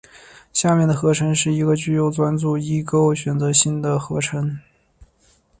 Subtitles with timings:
[0.51, 4.57] 下面的合成是一个具有阻转异构选择性的合成。